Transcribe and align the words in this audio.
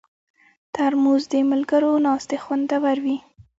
ترموز 0.73 1.23
د 1.31 1.33
ملګرو 1.51 1.91
ناستې 2.05 2.37
خوندوروي. 2.43 3.17